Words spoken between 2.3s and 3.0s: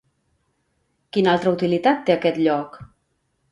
lloc?